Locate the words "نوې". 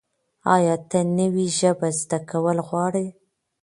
1.17-1.45